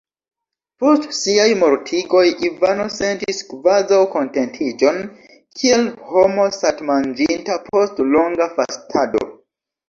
[0.83, 4.97] Post siaj mortigoj Ivano sentis kvazaŭ kontentiĝon,
[5.61, 5.85] kiel
[6.15, 9.25] homo satmanĝinta post longa fastado.